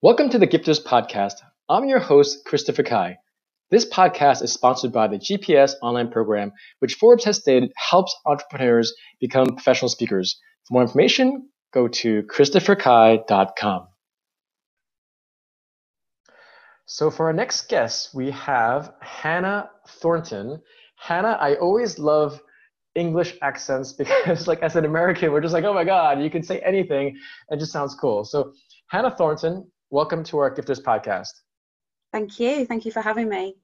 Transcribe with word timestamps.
Welcome 0.00 0.28
to 0.28 0.38
the 0.38 0.46
Gifters 0.46 0.80
Podcast. 0.80 1.42
I'm 1.68 1.88
your 1.88 1.98
host, 1.98 2.44
Christopher 2.44 2.84
Kai. 2.84 3.18
This 3.72 3.84
podcast 3.84 4.44
is 4.44 4.52
sponsored 4.52 4.92
by 4.92 5.08
the 5.08 5.16
GPS 5.16 5.72
online 5.82 6.08
program, 6.12 6.52
which 6.78 6.94
Forbes 6.94 7.24
has 7.24 7.38
stated 7.38 7.72
helps 7.74 8.14
entrepreneurs 8.24 8.94
become 9.18 9.48
professional 9.48 9.88
speakers. 9.88 10.38
For 10.68 10.74
more 10.74 10.82
information, 10.82 11.48
go 11.74 11.88
to 11.88 12.22
christopherkai.com. 12.22 13.88
So, 16.86 17.10
for 17.10 17.26
our 17.26 17.32
next 17.32 17.68
guest, 17.68 18.14
we 18.14 18.30
have 18.30 18.94
Hannah 19.00 19.68
Thornton. 19.88 20.62
Hannah, 20.94 21.36
I 21.40 21.56
always 21.56 21.98
love 21.98 22.40
English 22.94 23.36
accents 23.42 23.92
because, 23.98 24.46
like, 24.46 24.62
as 24.62 24.76
an 24.76 24.84
American, 24.84 25.32
we're 25.32 25.40
just 25.40 25.54
like, 25.54 25.64
oh 25.64 25.74
my 25.74 25.82
God, 25.82 26.22
you 26.22 26.30
can 26.30 26.44
say 26.44 26.60
anything. 26.60 27.18
It 27.48 27.58
just 27.58 27.72
sounds 27.72 27.96
cool. 27.96 28.24
So, 28.24 28.52
Hannah 28.86 29.10
Thornton, 29.10 29.68
welcome 29.90 30.22
to 30.22 30.38
our 30.38 30.54
Gifters 30.54 30.82
podcast. 30.82 31.30
Thank 32.12 32.38
you. 32.38 32.66
Thank 32.66 32.84
you 32.84 32.92
for 32.92 33.00
having 33.00 33.28
me. 33.28 33.56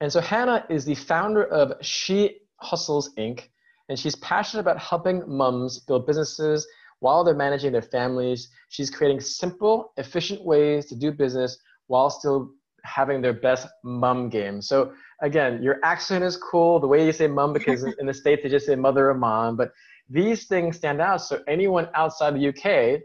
And 0.00 0.12
so, 0.12 0.20
Hannah 0.20 0.64
is 0.68 0.84
the 0.84 0.94
founder 0.94 1.44
of 1.44 1.72
She 1.80 2.40
Hustles 2.56 3.14
Inc., 3.18 3.48
and 3.88 3.98
she's 3.98 4.16
passionate 4.16 4.60
about 4.60 4.78
helping 4.78 5.22
mums 5.26 5.80
build 5.80 6.06
businesses 6.06 6.66
while 7.00 7.24
they're 7.24 7.34
managing 7.34 7.72
their 7.72 7.82
families. 7.82 8.50
She's 8.68 8.90
creating 8.90 9.20
simple, 9.20 9.92
efficient 9.96 10.44
ways 10.44 10.86
to 10.86 10.94
do 10.94 11.10
business 11.12 11.58
while 11.86 12.10
still 12.10 12.50
having 12.84 13.22
their 13.22 13.32
best 13.32 13.66
mum 13.82 14.28
game. 14.28 14.60
So 14.60 14.92
again, 15.22 15.62
your 15.62 15.78
accent 15.82 16.24
is 16.24 16.36
cool, 16.36 16.78
the 16.78 16.86
way 16.86 17.06
you 17.06 17.12
say 17.12 17.26
mum, 17.26 17.54
because 17.54 17.82
in 17.98 18.06
the 18.06 18.14
States 18.14 18.42
they 18.42 18.50
just 18.50 18.66
say 18.66 18.74
mother 18.74 19.08
or 19.08 19.14
mom, 19.14 19.56
but 19.56 19.72
these 20.10 20.46
things 20.46 20.76
stand 20.76 21.00
out. 21.00 21.22
So 21.22 21.40
anyone 21.48 21.88
outside 21.94 22.34
the 22.34 22.48
UK, 22.48 23.00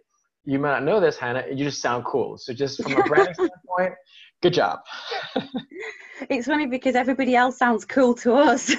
you 0.46 0.60
might 0.60 0.72
not 0.72 0.84
know 0.84 1.00
this, 1.00 1.18
Hannah, 1.18 1.46
you 1.50 1.64
just 1.64 1.82
sound 1.82 2.06
cool. 2.06 2.38
So 2.38 2.54
just 2.54 2.82
from 2.82 2.94
a 2.96 3.04
branding 3.08 3.34
standpoint, 3.34 3.94
good 4.42 4.54
job. 4.54 4.80
it's 6.30 6.48
funny 6.48 6.68
because 6.68 6.96
everybody 6.96 7.36
else 7.36 7.58
sounds 7.58 7.86
cool 7.86 8.14
to 8.16 8.34
us. 8.34 8.74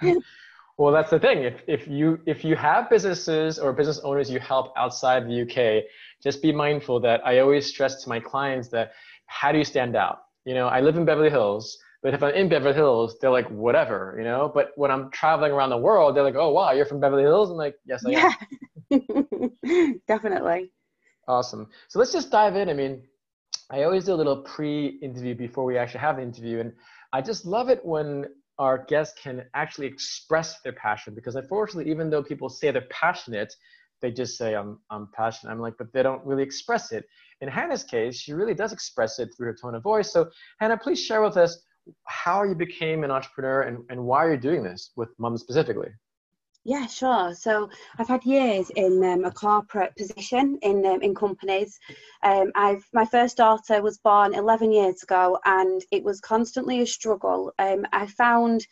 well, 0.78 0.92
that's 0.92 1.10
the 1.10 1.18
thing. 1.18 1.42
If, 1.42 1.62
if 1.66 1.88
you 1.88 2.20
if 2.26 2.44
you 2.44 2.54
have 2.56 2.88
businesses 2.88 3.58
or 3.58 3.72
business 3.72 3.98
owners 4.00 4.30
you 4.30 4.38
help 4.38 4.72
outside 4.76 5.26
the 5.26 5.42
UK, 5.42 5.84
just 6.22 6.40
be 6.40 6.52
mindful 6.52 7.00
that 7.00 7.26
I 7.26 7.40
always 7.40 7.66
stress 7.66 8.02
to 8.04 8.08
my 8.08 8.20
clients 8.20 8.68
that 8.68 8.92
how 9.26 9.50
do 9.50 9.58
you 9.58 9.64
stand 9.64 9.96
out? 9.96 10.20
You 10.44 10.54
know, 10.54 10.68
I 10.68 10.80
live 10.80 10.96
in 10.96 11.04
Beverly 11.04 11.30
Hills, 11.30 11.78
but 12.02 12.14
if 12.14 12.22
I'm 12.22 12.34
in 12.34 12.48
Beverly 12.48 12.74
Hills, 12.74 13.16
they're 13.20 13.30
like, 13.30 13.48
whatever, 13.48 14.14
you 14.18 14.24
know. 14.24 14.50
But 14.52 14.72
when 14.76 14.90
I'm 14.90 15.10
traveling 15.10 15.52
around 15.52 15.70
the 15.70 15.78
world, 15.78 16.16
they're 16.16 16.24
like, 16.24 16.36
oh 16.36 16.50
wow, 16.50 16.72
you're 16.72 16.86
from 16.86 17.00
Beverly 17.00 17.22
Hills, 17.22 17.48
and 17.48 17.58
like, 17.58 17.76
yes, 17.86 18.04
I 18.06 18.10
yeah. 18.10 18.32
am. 18.92 20.00
Definitely. 20.06 20.70
Awesome. 21.28 21.68
So 21.88 21.98
let's 21.98 22.12
just 22.12 22.30
dive 22.30 22.56
in. 22.56 22.68
I 22.68 22.74
mean, 22.74 23.02
I 23.70 23.84
always 23.84 24.04
do 24.04 24.12
a 24.12 24.14
little 24.14 24.42
pre-interview 24.42 25.34
before 25.34 25.64
we 25.64 25.78
actually 25.78 26.00
have 26.00 26.16
the 26.16 26.22
interview, 26.22 26.60
and 26.60 26.72
I 27.12 27.22
just 27.22 27.46
love 27.46 27.68
it 27.68 27.84
when 27.84 28.26
our 28.58 28.84
guests 28.84 29.18
can 29.20 29.44
actually 29.54 29.86
express 29.86 30.60
their 30.60 30.72
passion 30.74 31.14
because 31.14 31.36
unfortunately, 31.36 31.90
even 31.90 32.10
though 32.10 32.22
people 32.22 32.48
say 32.48 32.70
they're 32.70 32.82
passionate, 32.90 33.54
they 34.00 34.10
just 34.10 34.36
say 34.36 34.54
I'm 34.54 34.78
I'm 34.90 35.08
passionate. 35.14 35.52
I'm 35.52 35.60
like, 35.60 35.74
but 35.78 35.92
they 35.92 36.02
don't 36.02 36.24
really 36.26 36.42
express 36.42 36.92
it. 36.92 37.04
In 37.40 37.48
Hannah's 37.48 37.84
case, 37.84 38.16
she 38.16 38.32
really 38.32 38.54
does 38.54 38.72
express 38.72 39.18
it 39.18 39.30
through 39.34 39.46
her 39.46 39.56
tone 39.60 39.74
of 39.74 39.82
voice. 39.82 40.12
So 40.12 40.28
Hannah, 40.60 40.76
please 40.76 41.00
share 41.00 41.22
with 41.22 41.36
us 41.36 41.58
how 42.06 42.42
you 42.42 42.54
became 42.54 43.04
an 43.04 43.10
entrepreneur 43.10 43.62
and, 43.62 43.84
and 43.90 44.04
why 44.04 44.26
you're 44.26 44.36
doing 44.36 44.62
this 44.62 44.90
with 44.96 45.08
mom 45.18 45.36
specifically. 45.38 45.88
Yeah, 46.64 46.86
sure. 46.86 47.34
So 47.34 47.70
I've 47.98 48.06
had 48.08 48.24
years 48.24 48.70
in 48.76 49.02
um, 49.04 49.24
a 49.24 49.32
corporate 49.32 49.96
position 49.96 50.58
in 50.62 50.86
um, 50.86 51.02
in 51.02 51.12
companies. 51.14 51.78
Um, 52.22 52.52
I've 52.54 52.84
my 52.92 53.04
first 53.04 53.36
daughter 53.36 53.82
was 53.82 53.98
born 53.98 54.34
11 54.34 54.70
years 54.70 55.02
ago, 55.02 55.38
and 55.44 55.84
it 55.90 56.04
was 56.04 56.20
constantly 56.20 56.80
a 56.80 56.86
struggle. 56.86 57.52
Um, 57.58 57.84
I 57.92 58.06
found 58.06 58.66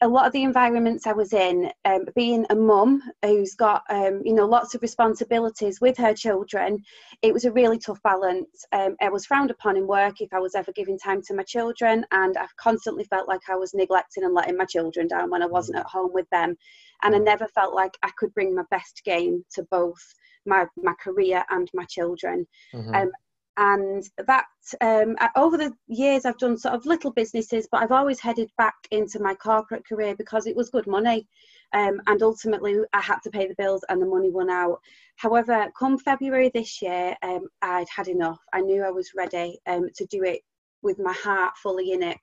a 0.00 0.08
lot 0.08 0.26
of 0.26 0.32
the 0.32 0.42
environments 0.42 1.06
I 1.06 1.12
was 1.12 1.32
in, 1.32 1.70
um, 1.84 2.04
being 2.14 2.46
a 2.50 2.54
mum 2.54 3.02
who's 3.24 3.54
got 3.54 3.82
um, 3.90 4.22
you 4.24 4.32
know 4.32 4.46
lots 4.46 4.74
of 4.74 4.82
responsibilities 4.82 5.80
with 5.80 5.96
her 5.98 6.14
children, 6.14 6.82
it 7.22 7.32
was 7.32 7.44
a 7.44 7.52
really 7.52 7.78
tough 7.78 8.00
balance. 8.02 8.64
Um, 8.72 8.96
I 9.00 9.08
was 9.08 9.26
frowned 9.26 9.50
upon 9.50 9.76
in 9.76 9.86
work 9.86 10.20
if 10.20 10.32
I 10.32 10.38
was 10.38 10.54
ever 10.54 10.72
giving 10.72 10.98
time 10.98 11.22
to 11.22 11.34
my 11.34 11.42
children, 11.42 12.04
and 12.12 12.36
I've 12.36 12.56
constantly 12.56 13.04
felt 13.04 13.28
like 13.28 13.48
I 13.48 13.56
was 13.56 13.74
neglecting 13.74 14.24
and 14.24 14.34
letting 14.34 14.56
my 14.56 14.66
children 14.66 15.08
down 15.08 15.30
when 15.30 15.42
I 15.42 15.46
wasn't 15.46 15.78
at 15.78 15.86
home 15.86 16.10
with 16.12 16.28
them, 16.30 16.56
and 17.02 17.14
I 17.14 17.18
never 17.18 17.48
felt 17.48 17.74
like 17.74 17.96
I 18.02 18.10
could 18.18 18.32
bring 18.34 18.54
my 18.54 18.64
best 18.70 19.02
game 19.04 19.44
to 19.54 19.66
both 19.70 20.02
my 20.46 20.66
my 20.76 20.94
career 21.02 21.44
and 21.50 21.68
my 21.74 21.84
children. 21.84 22.46
Mm-hmm. 22.72 22.94
Um, 22.94 23.10
and 23.58 24.08
that 24.26 24.46
um, 24.80 25.16
over 25.36 25.58
the 25.58 25.72
years 25.88 26.24
i've 26.24 26.38
done 26.38 26.56
sort 26.56 26.74
of 26.74 26.86
little 26.86 27.12
businesses 27.12 27.68
but 27.70 27.82
i've 27.82 27.92
always 27.92 28.20
headed 28.20 28.50
back 28.56 28.76
into 28.92 29.20
my 29.20 29.34
corporate 29.34 29.86
career 29.86 30.14
because 30.16 30.46
it 30.46 30.56
was 30.56 30.70
good 30.70 30.86
money. 30.86 31.26
Um, 31.74 32.00
and 32.06 32.22
ultimately 32.22 32.76
i 32.94 33.00
had 33.00 33.18
to 33.24 33.30
pay 33.30 33.46
the 33.46 33.54
bills 33.58 33.84
and 33.88 34.00
the 34.00 34.06
money 34.06 34.30
went 34.30 34.50
out. 34.50 34.80
However 35.16 35.70
come 35.78 35.98
february 35.98 36.50
this 36.54 36.80
year 36.80 37.14
um, 37.22 37.48
i'd 37.62 37.88
had 37.94 38.08
enough. 38.08 38.38
I 38.52 38.60
knew 38.60 38.82
i 38.84 38.90
was 38.90 39.12
ready 39.16 39.58
um, 39.66 39.88
to 39.96 40.06
do 40.06 40.22
it 40.22 40.40
with 40.82 40.98
my 40.98 41.12
heart 41.12 41.54
fully 41.62 41.92
in 41.92 42.02
it 42.02 42.18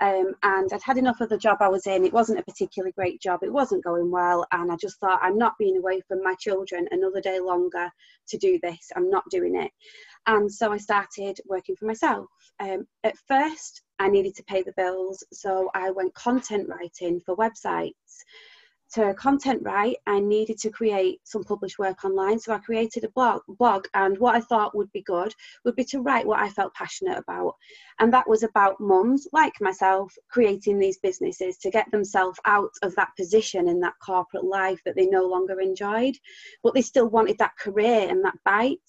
um, 0.00 0.34
and 0.42 0.70
I'd 0.72 0.82
had 0.82 0.98
enough 0.98 1.20
of 1.20 1.28
the 1.28 1.38
job 1.38 1.58
I 1.60 1.68
was 1.68 1.86
in. 1.86 2.04
It 2.04 2.12
wasn't 2.12 2.38
a 2.38 2.44
particularly 2.44 2.92
great 2.92 3.20
job. 3.20 3.40
It 3.42 3.52
wasn't 3.52 3.84
going 3.84 4.10
well. 4.10 4.46
And 4.52 4.70
I 4.70 4.76
just 4.76 5.00
thought, 5.00 5.20
I'm 5.22 5.38
not 5.38 5.58
being 5.58 5.78
away 5.78 6.02
from 6.06 6.22
my 6.22 6.34
children 6.38 6.86
another 6.90 7.20
day 7.20 7.40
longer 7.40 7.90
to 8.28 8.38
do 8.38 8.58
this. 8.62 8.90
I'm 8.94 9.08
not 9.08 9.24
doing 9.30 9.56
it. 9.56 9.70
And 10.26 10.52
so 10.52 10.72
I 10.72 10.76
started 10.76 11.38
working 11.46 11.76
for 11.76 11.86
myself. 11.86 12.26
Um, 12.60 12.86
at 13.04 13.16
first, 13.26 13.82
I 13.98 14.08
needed 14.08 14.34
to 14.36 14.44
pay 14.44 14.62
the 14.62 14.74
bills. 14.76 15.24
So 15.32 15.70
I 15.74 15.90
went 15.90 16.14
content 16.14 16.68
writing 16.68 17.20
for 17.24 17.36
websites 17.36 17.92
to 18.96 19.08
uh, 19.08 19.12
content 19.12 19.60
write, 19.62 19.96
I 20.06 20.20
needed 20.20 20.56
to 20.60 20.70
create 20.70 21.20
some 21.24 21.44
published 21.44 21.78
work 21.78 22.02
online. 22.02 22.38
So 22.38 22.54
I 22.54 22.58
created 22.58 23.04
a 23.04 23.10
blog, 23.10 23.42
blog, 23.46 23.86
and 23.92 24.16
what 24.18 24.34
I 24.34 24.40
thought 24.40 24.74
would 24.74 24.90
be 24.90 25.02
good 25.02 25.34
would 25.64 25.76
be 25.76 25.84
to 25.84 26.00
write 26.00 26.26
what 26.26 26.40
I 26.40 26.48
felt 26.48 26.72
passionate 26.72 27.18
about. 27.18 27.56
And 28.00 28.10
that 28.14 28.26
was 28.26 28.42
about 28.42 28.80
mums 28.80 29.28
like 29.34 29.52
myself 29.60 30.14
creating 30.30 30.78
these 30.78 30.96
businesses 30.96 31.58
to 31.58 31.70
get 31.70 31.90
themselves 31.90 32.40
out 32.46 32.72
of 32.82 32.94
that 32.96 33.10
position 33.18 33.68
in 33.68 33.80
that 33.80 33.94
corporate 34.04 34.44
life 34.44 34.80
that 34.86 34.96
they 34.96 35.06
no 35.06 35.26
longer 35.26 35.60
enjoyed, 35.60 36.16
but 36.62 36.72
they 36.72 36.82
still 36.82 37.08
wanted 37.08 37.36
that 37.36 37.58
career 37.58 38.08
and 38.08 38.24
that 38.24 38.38
bite. 38.46 38.80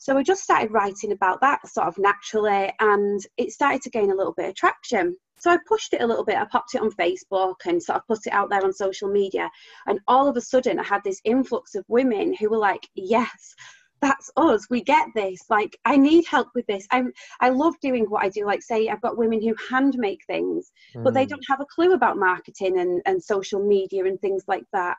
So 0.00 0.16
I 0.16 0.22
just 0.22 0.42
started 0.42 0.72
writing 0.72 1.12
about 1.12 1.42
that 1.42 1.68
sort 1.68 1.86
of 1.86 1.98
naturally, 1.98 2.72
and 2.80 3.20
it 3.36 3.52
started 3.52 3.82
to 3.82 3.90
gain 3.90 4.10
a 4.10 4.14
little 4.14 4.32
bit 4.32 4.48
of 4.48 4.54
traction. 4.54 5.14
So 5.38 5.50
I 5.50 5.58
pushed 5.68 5.92
it 5.92 6.00
a 6.00 6.06
little 6.06 6.24
bit. 6.24 6.38
I 6.38 6.46
popped 6.46 6.74
it 6.74 6.80
on 6.80 6.90
Facebook 6.92 7.56
and 7.66 7.82
sort 7.82 7.98
of 7.98 8.06
put 8.06 8.26
it 8.26 8.32
out 8.32 8.48
there 8.48 8.64
on 8.64 8.72
social 8.72 9.10
media. 9.10 9.50
And 9.86 10.00
all 10.08 10.26
of 10.26 10.38
a 10.38 10.40
sudden, 10.40 10.78
I 10.78 10.84
had 10.84 11.04
this 11.04 11.20
influx 11.24 11.74
of 11.74 11.84
women 11.86 12.34
who 12.34 12.48
were 12.48 12.56
like, 12.56 12.88
yes, 12.94 13.54
that's 14.00 14.30
us. 14.38 14.66
We 14.70 14.82
get 14.82 15.08
this. 15.14 15.40
Like, 15.50 15.78
I 15.84 15.98
need 15.98 16.24
help 16.26 16.48
with 16.54 16.66
this. 16.66 16.86
I'm, 16.90 17.12
I 17.40 17.50
love 17.50 17.74
doing 17.82 18.06
what 18.06 18.24
I 18.24 18.30
do. 18.30 18.46
Like, 18.46 18.62
say, 18.62 18.88
I've 18.88 19.02
got 19.02 19.18
women 19.18 19.42
who 19.42 19.54
hand 19.70 19.96
make 19.98 20.24
things, 20.26 20.72
mm. 20.96 21.04
but 21.04 21.12
they 21.12 21.24
hmm. 21.24 21.30
don't 21.30 21.46
have 21.50 21.60
a 21.60 21.66
clue 21.66 21.92
about 21.92 22.16
marketing 22.16 22.78
and, 22.78 23.02
and 23.04 23.22
social 23.22 23.62
media 23.62 24.06
and 24.06 24.18
things 24.18 24.44
like 24.48 24.64
that. 24.72 24.96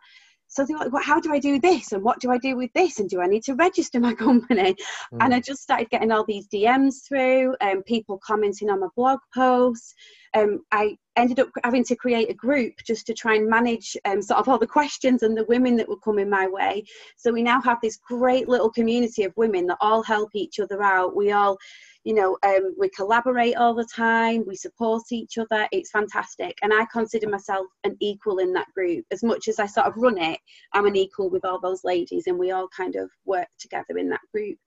So 0.52 0.66
they're 0.66 0.78
like, 0.78 0.92
well, 0.92 1.02
how 1.02 1.20
do 1.20 1.34
I 1.34 1.40
do 1.40 1.60
this? 1.60 1.94
And 1.94 2.04
what 2.04 2.20
do 2.20 2.30
I 2.30 2.38
do 2.38 2.58
with 2.58 2.72
this? 2.74 3.00
And 3.00 3.10
do 3.10 3.22
I 3.22 3.26
need 3.26 3.44
to 3.44 3.56
register 3.56 4.02
my 4.02 4.14
company? 4.28 4.76
Mm. 5.14 5.18
And 5.22 5.34
I 5.34 5.40
just 5.40 5.62
started 5.62 5.90
getting 5.90 6.12
all 6.12 6.26
these 6.26 6.48
DMs 6.50 7.08
through 7.08 7.56
and 7.62 7.78
um, 7.78 7.84
people 7.84 8.20
commenting 8.22 8.70
on 8.70 8.82
my 8.82 8.88
blog 8.98 9.20
posts. 9.34 9.96
Um, 10.34 10.60
I 10.74 10.98
ended 11.16 11.40
up 11.40 11.50
having 11.64 11.86
to 11.86 11.96
create 11.96 12.30
a 12.30 12.34
group 12.34 12.74
just 12.86 13.08
to 13.08 13.14
try 13.14 13.36
and 13.36 13.50
manage 13.50 13.96
um, 14.04 14.22
sort 14.22 14.40
of 14.40 14.50
all 14.50 14.60
the 14.60 14.68
questions 14.68 15.24
and 15.24 15.38
the 15.38 15.46
women 15.46 15.78
that 15.78 15.88
were 15.88 16.00
coming 16.00 16.30
my 16.30 16.48
way. 16.48 16.84
So 17.16 17.32
we 17.32 17.44
now 17.44 17.62
have 17.62 17.80
this 17.82 17.98
great 17.98 18.50
little 18.50 18.70
community 18.70 19.24
of 19.24 19.34
women 19.38 19.68
that 19.68 19.78
all 19.80 20.04
help 20.04 20.32
each 20.36 20.60
other 20.60 20.84
out. 20.84 21.16
We 21.16 21.32
all 21.32 21.58
you 22.04 22.14
know 22.14 22.38
um, 22.44 22.74
we 22.78 22.90
collaborate 22.90 23.56
all 23.56 23.74
the 23.74 23.88
time 23.94 24.44
we 24.48 24.56
support 24.56 25.04
each 25.12 25.38
other 25.38 25.68
it's 25.72 25.92
fantastic. 25.92 26.58
And 26.62 26.74
i 26.74 26.86
consider 26.92 27.30
myself 27.30 27.68
an 27.84 27.96
equal 28.00 28.40
in 28.40 28.54
that 28.54 28.68
group. 28.74 29.06
As 29.12 29.24
much 29.24 29.48
as 29.48 29.60
i 29.60 29.66
sort 29.66 29.88
of 29.88 29.98
run 29.98 30.18
it 30.18 30.40
i'm 30.74 30.88
an 30.88 30.96
equal 30.96 31.30
with 31.30 31.46
all 31.46 31.60
those 31.60 31.84
ladies 31.84 32.28
and 32.28 32.38
we 32.38 32.52
all 32.52 32.68
kind 32.76 32.96
of 32.96 33.10
work 33.26 33.48
together 33.60 33.98
in 33.98 34.10
that 34.10 34.22
group. 34.34 34.58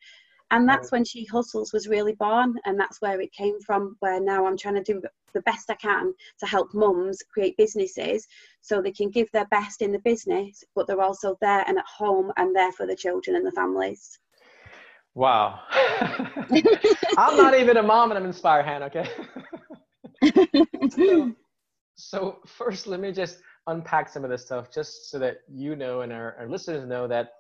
And 0.51 0.69
that's 0.69 0.93
when 0.93 1.05
she 1.05 1.25
hustles 1.25 1.73
was 1.73 1.89
really 1.89 2.13
born 2.13 2.55
and 2.65 2.79
that's 2.79 3.01
where 3.01 3.21
it 3.21 3.33
came 3.33 3.61
from 3.61 3.97
where 4.01 4.21
now 4.21 4.47
i'm 4.47 4.57
trying 4.57 4.77
to 4.77 4.93
do 4.93 5.03
the 5.33 5.41
best 5.43 5.71
i 5.71 5.75
can 5.75 6.13
to 6.39 6.47
help 6.47 6.73
mums 6.75 7.19
create 7.33 7.57
businesses 7.57 8.27
so 8.61 8.81
they 8.81 8.93
can 8.93 9.11
give 9.11 9.29
their 9.33 9.47
best 9.47 9.83
in 9.83 9.91
the 9.91 9.99
business 10.01 10.63
but 10.77 10.87
they're 10.87 11.01
also 11.01 11.37
there 11.41 11.65
and 11.67 11.79
at 11.79 11.85
home 11.87 12.31
and 12.37 12.55
there 12.55 12.71
for 12.73 12.87
the 12.87 12.95
children 12.95 13.37
and 13.37 13.45
the 13.45 13.53
families 13.53 14.21
Wow. 15.15 15.61
I'm 17.19 17.37
not 17.37 17.55
even 17.55 17.77
a 17.77 17.83
mom 17.83 18.11
and 18.11 18.19
I'm 18.19 18.27
inspired, 18.27 18.65
Hannah, 18.65 18.87
okay? 18.87 19.09
so, 20.91 21.33
so, 21.95 22.39
first, 22.47 22.87
let 22.87 23.01
me 23.01 23.13
just 23.13 23.39
unpack 23.67 24.09
some 24.09 24.25
of 24.25 24.31
this 24.31 24.45
stuff 24.45 24.73
just 24.73 25.11
so 25.11 25.19
that 25.21 25.39
you 25.49 25.77
know 25.77 26.01
and 26.01 26.13
our, 26.13 26.37
our 26.39 26.49
listeners 26.49 26.87
know 26.87 27.07
that 27.09 27.31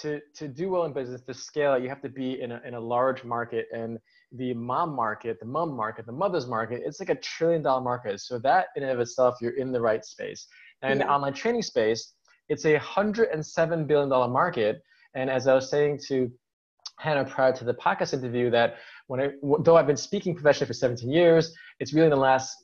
to 0.00 0.20
to 0.36 0.48
do 0.48 0.70
well 0.70 0.84
in 0.84 0.92
business, 0.92 1.22
to 1.22 1.34
scale, 1.34 1.78
you 1.78 1.88
have 1.88 2.02
to 2.02 2.08
be 2.08 2.40
in 2.40 2.52
a 2.52 2.60
in 2.64 2.74
a 2.74 2.80
large 2.80 3.24
market 3.24 3.66
and 3.72 3.98
the 4.32 4.54
mom 4.54 4.94
market, 4.94 5.40
the 5.40 5.46
mom 5.46 5.74
market, 5.74 6.06
the 6.06 6.12
mother's 6.12 6.46
market, 6.46 6.82
it's 6.84 7.00
like 7.00 7.08
a 7.08 7.14
trillion 7.16 7.62
dollar 7.62 7.80
market. 7.80 8.20
So 8.20 8.38
that 8.40 8.66
in 8.76 8.82
and 8.82 8.92
of 8.92 9.00
itself, 9.00 9.36
you're 9.40 9.56
in 9.56 9.72
the 9.72 9.80
right 9.80 10.04
space. 10.04 10.46
And 10.82 11.00
yeah. 11.00 11.06
the 11.06 11.12
online 11.12 11.32
training 11.32 11.62
space, 11.62 12.14
it's 12.48 12.64
a 12.66 12.78
hundred 12.78 13.28
and 13.32 13.44
seven 13.44 13.86
billion 13.86 14.10
dollar 14.10 14.28
market. 14.28 14.82
And 15.14 15.30
as 15.30 15.46
I 15.48 15.54
was 15.54 15.70
saying 15.70 16.00
to 16.08 16.30
Hannah 16.98 17.24
prior 17.24 17.52
to 17.52 17.64
the 17.64 17.74
podcast 17.74 18.12
interview, 18.12 18.50
that 18.50 18.76
when 19.06 19.20
I, 19.20 19.28
though 19.60 19.76
I've 19.76 19.86
been 19.86 19.96
speaking 19.96 20.34
professionally 20.34 20.66
for 20.66 20.74
17 20.74 21.10
years, 21.10 21.54
it's 21.80 21.92
really 21.92 22.06
in 22.06 22.10
the 22.10 22.16
last 22.16 22.54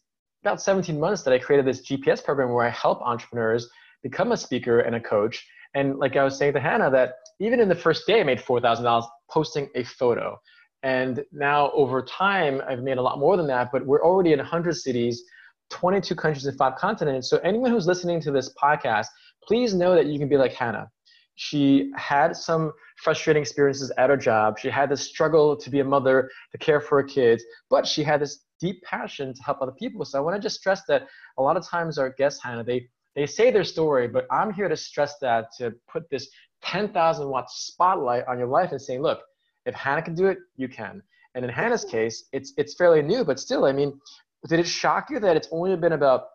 about 0.42 0.60
17 0.60 1.00
months 1.00 1.22
that 1.22 1.32
I 1.32 1.38
created 1.38 1.66
this 1.66 1.86
GPS 1.88 2.22
program 2.22 2.52
where 2.52 2.66
I 2.66 2.70
help 2.70 3.00
entrepreneurs 3.00 3.68
become 4.02 4.32
a 4.32 4.36
speaker 4.36 4.80
and 4.80 4.94
a 4.94 5.00
coach. 5.00 5.46
And 5.74 5.96
like 5.98 6.16
I 6.16 6.24
was 6.24 6.36
saying 6.36 6.52
to 6.52 6.60
Hannah, 6.60 6.90
that 6.90 7.14
even 7.40 7.60
in 7.60 7.68
the 7.68 7.74
first 7.74 8.06
day, 8.06 8.20
I 8.20 8.24
made 8.24 8.38
$4,000 8.38 9.06
posting 9.30 9.70
a 9.74 9.84
photo. 9.84 10.38
And 10.82 11.24
now 11.32 11.70
over 11.72 12.02
time, 12.02 12.60
I've 12.68 12.82
made 12.82 12.98
a 12.98 13.02
lot 13.02 13.18
more 13.18 13.38
than 13.38 13.46
that, 13.46 13.70
but 13.72 13.86
we're 13.86 14.04
already 14.04 14.32
in 14.32 14.38
100 14.38 14.76
cities, 14.76 15.24
22 15.70 16.14
countries, 16.14 16.44
and 16.44 16.56
five 16.58 16.76
continents. 16.76 17.30
So 17.30 17.38
anyone 17.38 17.70
who's 17.70 17.86
listening 17.86 18.20
to 18.20 18.30
this 18.30 18.52
podcast, 18.62 19.06
please 19.42 19.74
know 19.74 19.94
that 19.94 20.06
you 20.06 20.18
can 20.18 20.28
be 20.28 20.36
like 20.36 20.52
Hannah. 20.52 20.90
She 21.36 21.92
had 21.96 22.36
some 22.36 22.72
frustrating 22.96 23.42
experiences 23.42 23.90
at 23.98 24.10
her 24.10 24.16
job. 24.16 24.58
She 24.58 24.68
had 24.68 24.88
to 24.90 24.96
struggle 24.96 25.56
to 25.56 25.70
be 25.70 25.80
a 25.80 25.84
mother, 25.84 26.30
to 26.52 26.58
care 26.58 26.80
for 26.80 27.02
her 27.02 27.08
kids, 27.08 27.44
but 27.70 27.86
she 27.86 28.02
had 28.02 28.20
this 28.20 28.44
deep 28.60 28.82
passion 28.82 29.34
to 29.34 29.42
help 29.42 29.60
other 29.60 29.72
people. 29.72 30.04
So 30.04 30.18
I 30.18 30.20
want 30.20 30.36
to 30.36 30.42
just 30.42 30.60
stress 30.60 30.82
that 30.88 31.06
a 31.38 31.42
lot 31.42 31.56
of 31.56 31.66
times 31.66 31.98
our 31.98 32.10
guests, 32.10 32.42
Hannah, 32.42 32.64
they 32.64 32.88
they 33.14 33.26
say 33.26 33.52
their 33.52 33.64
story, 33.64 34.08
but 34.08 34.26
I'm 34.30 34.52
here 34.52 34.68
to 34.68 34.76
stress 34.76 35.18
that 35.20 35.46
to 35.58 35.72
put 35.88 36.10
this 36.10 36.28
10,000 36.64 37.28
watt 37.28 37.48
spotlight 37.48 38.26
on 38.26 38.38
your 38.38 38.48
life 38.48 38.72
and 38.72 38.82
saying, 38.82 39.02
look, 39.02 39.20
if 39.66 39.74
Hannah 39.74 40.02
can 40.02 40.16
do 40.16 40.26
it, 40.26 40.38
you 40.56 40.68
can. 40.68 41.00
And 41.34 41.44
in 41.44 41.50
Hannah's 41.50 41.84
case, 41.84 42.28
it's 42.32 42.52
it's 42.56 42.74
fairly 42.74 43.02
new, 43.02 43.24
but 43.24 43.40
still, 43.40 43.64
I 43.64 43.72
mean, 43.72 44.00
did 44.48 44.60
it 44.60 44.66
shock 44.66 45.10
you 45.10 45.18
that 45.20 45.36
it's 45.36 45.48
only 45.50 45.74
been 45.76 45.92
about 45.92 46.26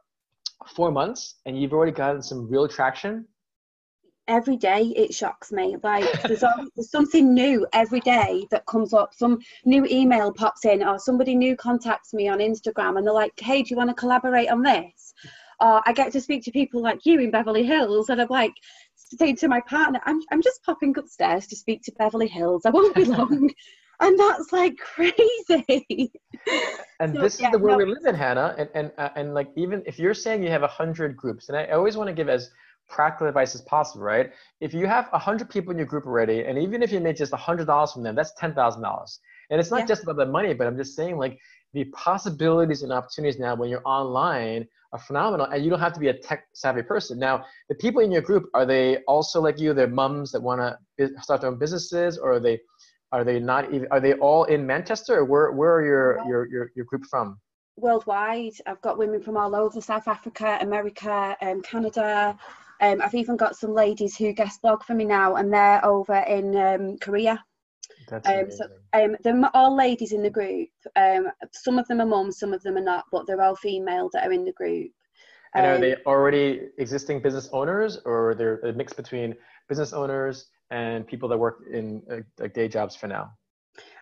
four 0.75 0.91
months 0.91 1.35
and 1.45 1.59
you've 1.59 1.73
already 1.73 1.91
gotten 1.91 2.21
some 2.21 2.49
real 2.49 2.67
traction? 2.67 3.25
Every 4.29 4.55
day 4.55 4.93
it 4.95 5.13
shocks 5.13 5.51
me. 5.51 5.75
Like 5.83 6.21
there's, 6.23 6.43
always, 6.43 6.69
there's 6.75 6.91
something 6.91 7.33
new 7.33 7.67
every 7.73 7.99
day 7.99 8.47
that 8.51 8.65
comes 8.65 8.93
up. 8.93 9.13
Some 9.13 9.39
new 9.65 9.85
email 9.85 10.31
pops 10.31 10.65
in 10.65 10.83
or 10.83 10.99
somebody 10.99 11.35
new 11.35 11.55
contacts 11.55 12.13
me 12.13 12.27
on 12.27 12.39
instagram 12.39 12.97
and 12.97 13.05
they're 13.05 13.13
like 13.13 13.37
hey 13.39 13.61
do 13.61 13.69
you 13.69 13.77
want 13.77 13.89
to 13.89 13.93
collaborate 13.93 14.49
on 14.49 14.61
this? 14.61 15.13
Or 15.59 15.81
i 15.85 15.93
get 15.93 16.11
to 16.13 16.21
speak 16.21 16.43
to 16.45 16.51
people 16.51 16.81
like 16.81 17.05
you 17.05 17.19
in 17.19 17.31
beverly 17.31 17.63
hills 17.63 18.09
and 18.09 18.21
i'm 18.21 18.27
like 18.29 18.53
saying 18.95 19.35
to 19.37 19.47
my 19.47 19.61
partner 19.61 19.99
i'm, 20.05 20.21
I'm 20.31 20.41
just 20.41 20.63
popping 20.63 20.97
upstairs 20.97 21.47
to 21.47 21.55
speak 21.55 21.83
to 21.83 21.91
beverly 21.97 22.27
hills. 22.27 22.63
I 22.65 22.69
won't 22.69 22.95
be 22.95 23.05
long. 23.17 23.49
And 24.01 24.17
that's 24.17 24.53
like 24.53 24.77
crazy. 24.77 26.11
And 27.01 27.13
so, 27.13 27.21
this 27.21 27.35
is 27.35 27.41
yeah, 27.41 27.51
the 27.51 27.59
world 27.59 27.79
no. 27.79 27.85
we 27.85 27.93
live 27.93 28.05
in 28.05 28.15
hannah 28.15 28.55
and 28.57 28.69
and, 28.73 28.91
uh, 28.97 29.09
and 29.15 29.33
like 29.33 29.49
even 29.57 29.83
if 29.85 29.99
you're 29.99 30.13
saying 30.13 30.41
you 30.41 30.49
have 30.49 30.63
a 30.63 30.67
hundred 30.67 31.17
groups 31.17 31.49
and 31.49 31.57
i 31.57 31.65
always 31.67 31.97
want 31.97 32.07
to 32.07 32.13
give 32.13 32.29
as 32.29 32.49
practical 32.89 33.27
advice 33.27 33.55
as 33.55 33.61
possible, 33.61 34.03
right? 34.03 34.31
If 34.59 34.73
you 34.73 34.87
have 34.87 35.07
100 35.11 35.49
people 35.49 35.71
in 35.71 35.77
your 35.77 35.85
group 35.85 36.05
already, 36.05 36.43
and 36.43 36.57
even 36.57 36.83
if 36.83 36.91
you 36.91 36.99
make 36.99 37.17
just 37.17 37.31
$100 37.31 37.93
from 37.93 38.03
them, 38.03 38.15
that's 38.15 38.33
$10,000. 38.41 39.19
And 39.51 39.59
it's 39.59 39.71
not 39.71 39.81
yeah. 39.81 39.85
just 39.85 40.03
about 40.03 40.17
the 40.17 40.25
money, 40.25 40.53
but 40.53 40.67
I'm 40.67 40.77
just 40.77 40.95
saying 40.95 41.17
like 41.17 41.39
the 41.73 41.85
possibilities 41.85 42.83
and 42.83 42.91
opportunities 42.91 43.39
now 43.39 43.55
when 43.55 43.69
you're 43.69 43.85
online 43.85 44.67
are 44.91 44.99
phenomenal 44.99 45.45
and 45.47 45.63
you 45.63 45.69
don't 45.69 45.79
have 45.79 45.93
to 45.93 45.99
be 45.99 46.07
a 46.07 46.13
tech 46.13 46.47
savvy 46.53 46.81
person. 46.81 47.19
Now, 47.19 47.45
the 47.67 47.75
people 47.75 48.01
in 48.01 48.11
your 48.11 48.21
group, 48.21 48.49
are 48.53 48.65
they 48.65 48.97
also 49.07 49.39
like 49.39 49.59
you, 49.59 49.73
they're 49.73 49.87
moms 49.87 50.31
that 50.31 50.41
want 50.41 50.61
to 50.97 51.09
start 51.21 51.41
their 51.41 51.49
own 51.51 51.59
businesses 51.59 52.17
or 52.17 52.33
are 52.33 52.39
they, 52.39 52.59
are 53.11 53.23
they 53.23 53.39
not 53.39 53.71
even, 53.73 53.87
are 53.91 53.99
they 53.99 54.13
all 54.13 54.45
in 54.45 54.65
Manchester 54.65 55.17
or 55.19 55.25
where, 55.25 55.51
where 55.51 55.75
are 55.75 55.85
your, 55.85 56.27
your, 56.27 56.47
your, 56.49 56.71
your 56.75 56.85
group 56.85 57.03
from? 57.09 57.39
Worldwide, 57.77 58.53
I've 58.65 58.81
got 58.81 58.97
women 58.97 59.21
from 59.21 59.37
all 59.37 59.55
over 59.55 59.79
South 59.79 60.07
Africa, 60.07 60.57
America, 60.61 61.37
um, 61.41 61.61
Canada, 61.61 62.37
um, 62.81 63.01
I've 63.01 63.15
even 63.15 63.35
got 63.35 63.55
some 63.55 63.73
ladies 63.73 64.15
who 64.15 64.31
guest 64.33 64.61
blog 64.61 64.83
for 64.83 64.93
me 64.93 65.05
now, 65.05 65.35
and 65.35 65.51
they're 65.51 65.83
over 65.85 66.15
in 66.15 66.55
um, 66.55 66.97
Korea. 66.99 67.43
That's 68.07 68.27
um, 68.27 68.51
so 68.51 68.65
um, 68.93 69.15
they're 69.23 69.49
all 69.53 69.75
ladies 69.75 70.13
in 70.13 70.23
the 70.23 70.29
group. 70.29 70.69
Um, 70.95 71.27
some 71.51 71.77
of 71.77 71.87
them 71.87 72.01
are 72.01 72.05
mums, 72.05 72.39
some 72.39 72.53
of 72.53 72.63
them 72.63 72.77
are 72.77 72.81
not, 72.81 73.05
but 73.11 73.27
they're 73.27 73.41
all 73.41 73.55
female 73.55 74.09
that 74.13 74.25
are 74.25 74.31
in 74.31 74.45
the 74.45 74.53
group. 74.53 74.91
And 75.55 75.65
are 75.65 75.77
they 75.79 75.95
um, 75.95 76.01
already 76.05 76.61
existing 76.77 77.21
business 77.21 77.49
owners, 77.51 77.99
or 78.05 78.35
they're 78.35 78.59
a 78.59 78.73
mix 78.73 78.93
between 78.93 79.35
business 79.67 79.93
owners 79.93 80.47
and 80.71 81.05
people 81.07 81.27
that 81.29 81.37
work 81.37 81.63
in 81.71 82.01
uh, 82.11 82.17
like 82.37 82.53
day 82.53 82.67
jobs 82.67 82.95
for 82.95 83.07
now? 83.07 83.31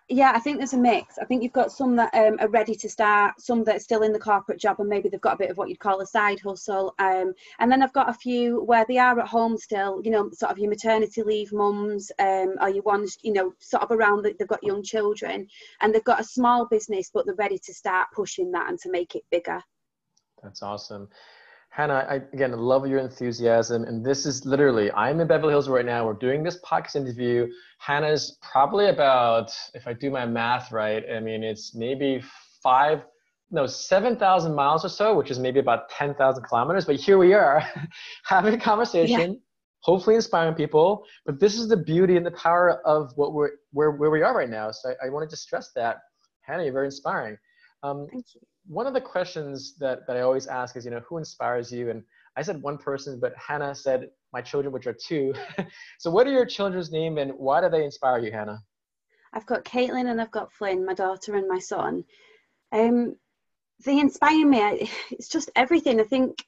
Yeah, 0.09 0.31
I 0.33 0.39
think 0.39 0.57
there's 0.57 0.74
a 0.74 0.77
mix. 0.77 1.18
I 1.18 1.25
think 1.25 1.44
you've 1.44 1.51
got 1.51 1.71
some 1.71 1.95
that 1.98 2.13
um, 2.13 2.38
are 2.39 2.48
ready 2.48 2.75
to 2.75 2.89
start, 2.89 3.42
some 3.42 3.65
that 3.65 3.75
are 3.75 3.80
still 3.80 4.04
in 4.04 4.13
the 4.13 4.19
corporate 4.19 4.59
job, 4.59 4.80
and 4.80 4.88
maybe 4.88 5.09
they've 5.09 5.19
got 5.19 5.33
a 5.33 5.38
bit 5.38 5.50
of 5.50 5.57
what 5.57 5.68
you'd 5.68 5.80
call 5.80 6.00
a 6.00 6.06
side 6.06 6.39
hustle. 6.39 6.95
Um, 6.98 7.33
and 7.59 7.69
then 7.69 7.83
I've 7.83 7.94
got 7.94 8.09
a 8.09 8.13
few 8.13 8.63
where 8.63 8.86
they 8.88 8.98
are 8.98 9.19
at 9.19 9.27
home 9.27 9.57
still, 9.57 10.01
you 10.04 10.12
know, 10.12 10.30
sort 10.31 10.51
of 10.51 10.59
your 10.59 10.69
maternity 10.69 11.24
leave 11.24 11.51
mums, 11.51 12.09
um, 12.19 12.56
or 12.62 12.69
your 12.69 12.83
ones, 12.83 13.18
you 13.21 13.33
know, 13.33 13.54
sort 13.59 13.83
of 13.83 13.92
around 13.92 14.24
that 14.24 14.39
they've 14.39 14.48
got 14.48 14.63
young 14.63 14.81
children, 14.81 15.45
and 15.81 15.94
they've 15.94 16.04
got 16.06 16.21
a 16.21 16.25
small 16.25 16.65
business, 16.65 17.12
but 17.13 17.25
they're 17.25 17.36
ready 17.36 17.59
to 17.59 17.74
start 17.74 18.07
pushing 18.15 18.51
that 18.51 18.69
and 18.69 18.80
to 18.80 18.89
make 18.89 19.15
it 19.15 19.24
bigger. 19.30 19.62
That's 20.42 20.63
awesome. 20.63 21.09
Hannah, 21.78 22.08
I, 22.10 22.16
again, 22.34 22.54
love 22.54 22.88
your 22.88 22.98
enthusiasm. 22.98 23.84
And 23.84 24.04
this 24.04 24.26
is 24.26 24.44
literally, 24.48 24.92
I'm 24.94 25.20
in 25.20 25.28
Beverly 25.28 25.54
Hills 25.54 25.70
right 25.70 25.86
now. 25.86 26.08
We're 26.08 26.14
doing 26.14 26.42
this 26.42 26.60
podcast 26.66 26.96
interview. 26.96 27.46
Hannah's 27.78 28.40
probably 28.42 28.88
about, 28.88 29.52
if 29.76 29.86
I 29.86 29.94
do 29.94 30.10
my 30.10 30.26
math 30.26 30.72
right, 30.72 31.04
I 31.16 31.20
mean, 31.20 31.44
it's 31.44 31.76
maybe 31.76 32.24
five, 32.64 33.04
no, 33.52 33.68
7,000 33.68 34.56
miles 34.56 34.86
or 34.86 34.90
so, 34.90 35.16
which 35.16 35.30
is 35.30 35.38
maybe 35.38 35.60
about 35.60 35.88
10,000 35.92 36.44
kilometers. 36.46 36.86
But 36.86 36.96
here 36.96 37.20
we 37.20 37.36
are 37.36 37.64
having 38.26 38.56
a 38.56 38.60
conversation, 38.60 39.34
yeah. 39.34 39.40
hopefully 39.82 40.16
inspiring 40.16 40.56
people. 40.56 41.06
But 41.28 41.40
this 41.40 41.60
is 41.60 41.68
the 41.68 41.78
beauty 41.78 42.18
and 42.18 42.26
the 42.26 42.32
power 42.32 42.82
of 42.88 43.12
what 43.18 43.34
we're, 43.34 43.52
where, 43.72 43.92
where 43.92 44.10
we 44.10 44.24
are 44.24 44.36
right 44.36 44.50
now. 44.50 44.72
So 44.72 44.96
I, 45.00 45.06
I 45.06 45.10
wanted 45.10 45.30
to 45.30 45.38
stress 45.38 45.70
that. 45.76 45.98
Hannah, 46.42 46.64
you're 46.64 46.74
very 46.74 46.88
inspiring. 46.88 47.38
Um, 47.84 48.08
Thank 48.12 48.26
you 48.36 48.42
one 48.68 48.86
of 48.86 48.94
the 48.94 49.02
questions 49.02 49.76
that, 49.78 50.06
that 50.08 50.18
I 50.18 50.22
always 50.22 50.48
ask 50.48 50.76
is, 50.76 50.86
you 50.86 50.92
know, 50.92 51.02
who 51.08 51.18
inspires 51.18 51.72
you? 51.72 51.90
And 51.90 52.04
I 52.36 52.42
said 52.42 52.62
one 52.62 52.78
person, 52.78 53.20
but 53.20 53.34
Hannah 53.36 53.74
said 53.74 54.10
my 54.34 54.42
children, 54.42 54.74
which 54.74 54.88
are 54.88 54.94
two. 54.94 55.34
so 56.00 56.12
what 56.12 56.28
are 56.28 56.32
your 56.32 56.46
children's 56.46 56.92
name 56.92 57.18
and 57.18 57.32
why 57.32 57.62
do 57.62 57.70
they 57.70 57.86
inspire 57.86 58.20
you, 58.20 58.32
Hannah? 58.32 58.60
I've 59.34 59.46
got 59.46 59.64
Caitlin 59.64 60.10
and 60.10 60.22
I've 60.22 60.32
got 60.32 60.52
Flynn, 60.52 60.86
my 60.86 60.94
daughter 60.94 61.36
and 61.36 61.48
my 61.48 61.60
son. 61.60 62.04
Um, 62.72 63.16
they 63.86 64.00
inspire 64.00 64.46
me. 64.46 64.90
It's 65.12 65.30
just 65.30 65.50
everything. 65.56 66.00
I 66.02 66.04
think 66.04 66.46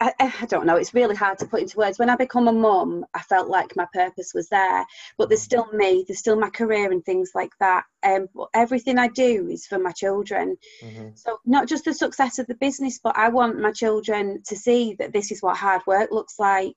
I, 0.00 0.12
I, 0.18 0.46
don't 0.46 0.66
know, 0.66 0.76
it's 0.76 0.94
really 0.94 1.14
hard 1.14 1.38
to 1.38 1.46
put 1.46 1.62
into 1.62 1.78
words. 1.78 1.98
When 1.98 2.10
I 2.10 2.16
become 2.16 2.48
a 2.48 2.52
mum, 2.52 3.04
I 3.14 3.20
felt 3.20 3.48
like 3.48 3.74
my 3.76 3.86
purpose 3.92 4.32
was 4.34 4.48
there, 4.48 4.84
but 5.16 5.28
there's 5.28 5.42
still 5.42 5.66
me, 5.72 6.04
there's 6.06 6.18
still 6.18 6.38
my 6.38 6.50
career 6.50 6.92
and 6.92 7.04
things 7.04 7.30
like 7.34 7.52
that. 7.60 7.84
Um, 8.02 8.28
but 8.34 8.48
everything 8.54 8.98
I 8.98 9.08
do 9.08 9.48
is 9.48 9.66
for 9.66 9.78
my 9.78 9.92
children. 9.92 10.56
Mm-hmm. 10.82 11.08
So, 11.14 11.38
not 11.46 11.68
just 11.68 11.84
the 11.84 11.94
success 11.94 12.38
of 12.38 12.46
the 12.46 12.54
business, 12.56 13.00
but 13.02 13.16
I 13.16 13.28
want 13.28 13.60
my 13.60 13.72
children 13.72 14.42
to 14.46 14.56
see 14.56 14.94
that 14.98 15.12
this 15.12 15.32
is 15.32 15.42
what 15.42 15.56
hard 15.56 15.82
work 15.86 16.10
looks 16.10 16.38
like 16.38 16.76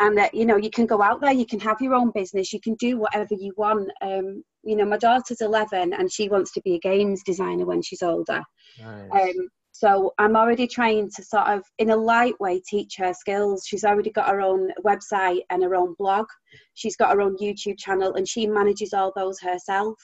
and 0.00 0.18
that, 0.18 0.34
you 0.34 0.44
know, 0.44 0.56
you 0.56 0.70
can 0.70 0.86
go 0.86 1.00
out 1.02 1.20
there, 1.20 1.32
you 1.32 1.46
can 1.46 1.60
have 1.60 1.80
your 1.80 1.94
own 1.94 2.10
business, 2.10 2.52
you 2.52 2.60
can 2.60 2.74
do 2.74 2.98
whatever 2.98 3.34
you 3.34 3.52
want. 3.56 3.90
Um, 4.02 4.42
you 4.64 4.76
know, 4.76 4.84
my 4.84 4.96
daughter's 4.96 5.40
11 5.40 5.92
and 5.92 6.10
she 6.10 6.28
wants 6.28 6.52
to 6.52 6.60
be 6.62 6.74
a 6.74 6.80
games 6.80 7.22
designer 7.22 7.64
when 7.64 7.82
she's 7.82 8.02
older. 8.02 8.42
Nice. 8.80 9.10
Um, 9.12 9.48
so 9.84 10.14
I'm 10.16 10.34
already 10.34 10.66
trying 10.66 11.10
to 11.10 11.22
sort 11.22 11.46
of, 11.46 11.62
in 11.76 11.90
a 11.90 11.96
light 11.96 12.40
way, 12.40 12.58
teach 12.66 12.96
her 12.96 13.12
skills. 13.12 13.66
She's 13.66 13.84
already 13.84 14.08
got 14.08 14.30
her 14.30 14.40
own 14.40 14.70
website 14.82 15.42
and 15.50 15.62
her 15.62 15.74
own 15.74 15.94
blog. 15.98 16.24
She's 16.72 16.96
got 16.96 17.12
her 17.12 17.20
own 17.20 17.36
YouTube 17.36 17.78
channel, 17.78 18.14
and 18.14 18.26
she 18.26 18.46
manages 18.46 18.94
all 18.94 19.12
those 19.14 19.38
herself. 19.40 19.98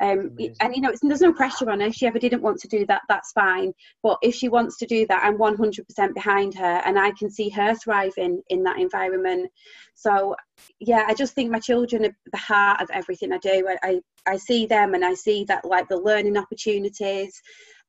Um, 0.00 0.36
and 0.60 0.76
you 0.76 0.82
know, 0.82 0.92
there's 1.00 1.22
no 1.22 1.32
pressure 1.32 1.70
on 1.70 1.80
her. 1.80 1.86
If 1.86 1.94
she 1.94 2.06
ever 2.06 2.18
didn't 2.18 2.42
want 2.42 2.58
to 2.60 2.68
do 2.68 2.84
that, 2.84 3.00
that's 3.08 3.32
fine. 3.32 3.72
But 4.02 4.18
if 4.20 4.34
she 4.34 4.50
wants 4.50 4.76
to 4.78 4.86
do 4.86 5.06
that, 5.06 5.24
I'm 5.24 5.38
100% 5.38 6.14
behind 6.14 6.54
her, 6.56 6.82
and 6.84 6.98
I 6.98 7.12
can 7.12 7.30
see 7.30 7.48
her 7.48 7.74
thriving 7.76 8.42
in 8.50 8.62
that 8.64 8.78
environment. 8.78 9.50
So, 9.94 10.36
yeah, 10.80 11.04
I 11.08 11.14
just 11.14 11.34
think 11.34 11.50
my 11.50 11.60
children 11.60 12.04
are 12.04 12.16
the 12.30 12.36
heart 12.36 12.82
of 12.82 12.90
everything 12.92 13.32
I 13.32 13.38
do. 13.38 13.66
I, 13.70 13.88
I, 13.88 14.00
I 14.32 14.36
see 14.36 14.66
them, 14.66 14.92
and 14.92 15.02
I 15.02 15.14
see 15.14 15.44
that 15.44 15.64
like 15.64 15.88
the 15.88 15.96
learning 15.96 16.36
opportunities 16.36 17.40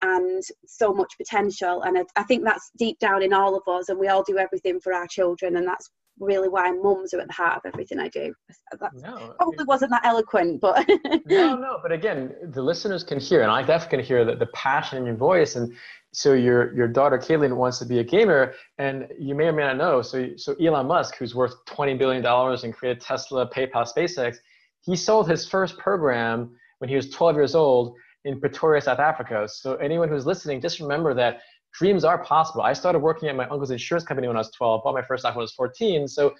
and 0.02 0.44
so 0.66 0.94
much 0.94 1.14
potential. 1.18 1.84
And 1.84 1.98
I, 1.98 2.04
I 2.16 2.24
think 2.24 2.44
that's 2.44 2.72
deep 2.78 3.00
down 3.00 3.24
in 3.24 3.34
all 3.34 3.56
of 3.56 3.64
us, 3.68 3.90
and 3.90 4.00
we 4.00 4.08
all 4.08 4.24
do 4.24 4.38
everything 4.38 4.80
for 4.80 4.94
our 4.94 5.08
children, 5.08 5.58
and 5.58 5.68
that's 5.68 5.90
really 6.20 6.48
why 6.48 6.72
mums 6.72 7.14
are 7.14 7.20
at 7.20 7.28
the 7.28 7.34
heart 7.34 7.58
of 7.58 7.62
everything 7.66 8.00
I 8.00 8.08
do. 8.08 8.34
That 8.80 8.92
no, 8.96 9.34
probably 9.38 9.66
wasn't 9.66 9.92
that 9.92 10.06
eloquent, 10.06 10.62
but 10.62 10.88
no, 11.25 11.56
no. 11.56 11.80
But 11.82 11.92
again, 11.92 12.34
the 12.52 12.62
listeners 12.62 13.04
can 13.04 13.20
hear, 13.20 13.42
and 13.42 13.52
I 13.52 13.62
definitely 13.62 13.98
can 13.98 14.06
hear 14.06 14.25
the, 14.25 14.36
the 14.36 14.48
passion 14.48 14.98
in 14.98 15.06
your 15.06 15.16
voice. 15.16 15.56
And 15.56 15.74
so 16.14 16.34
your 16.34 16.74
your 16.75 16.88
daughter 16.88 17.18
Caitlin 17.18 17.56
wants 17.56 17.80
to 17.80 17.86
be 17.86 18.00
a 18.00 18.04
gamer, 18.04 18.54
and 18.78 19.08
you 19.20 19.36
may 19.36 19.46
or 19.46 19.54
may 19.54 19.64
not 19.64 19.78
know. 19.78 20.02
So 20.02 20.30
so 20.38 20.56
Elon 20.56 20.88
Musk, 20.88 21.16
who's 21.18 21.36
worth 21.36 21.54
twenty 21.66 21.96
billion 21.96 22.24
dollars 22.24 22.64
and 22.64 22.74
created 22.74 23.02
Tesla, 23.02 23.50
PayPal, 23.50 23.86
SpaceX, 23.86 24.38
he 24.82 24.96
sold 24.96 25.30
his 25.30 25.48
first 25.48 25.78
program 25.78 26.56
when 26.80 26.90
he 26.90 26.96
was 26.96 27.10
12 27.10 27.36
years 27.36 27.56
old 27.56 27.96
in 28.25 28.39
Pretoria, 28.39 28.82
South 28.82 29.00
Africa. 29.00 29.48
So 29.48 29.75
anyone 29.75 30.10
who's 30.10 30.25
listening, 30.25 30.60
just 30.60 30.79
remember 30.79 31.13
that 31.13 31.41
dreams 31.74 32.03
are 32.03 32.24
possible. 32.24 32.62
I 32.62 32.74
started 32.74 33.00
working 33.00 33.29
at 33.29 33.36
my 33.36 33.48
uncle's 33.48 33.72
insurance 33.72 34.05
company 34.05 34.27
when 34.27 34.36
I 34.36 34.39
was 34.39 34.51
12, 34.51 34.84
bought 34.84 34.94
my 34.94 35.01
first 35.01 35.22
stock 35.22 35.36
when 35.36 35.41
I 35.41 35.44
was 35.44 35.53
14. 35.53 36.08
So 36.08 36.34